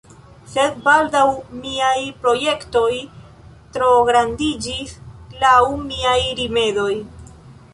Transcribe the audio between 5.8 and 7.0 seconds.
miaj rimedoj.